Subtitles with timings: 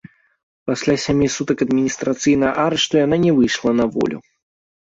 [0.69, 4.17] Пасля сямі сутак адміністрацыйнага арышту яна не выйшла на волю.